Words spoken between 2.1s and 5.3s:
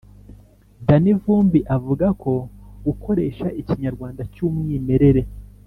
ko gukoresha ikinyarwanda cy’umwimerere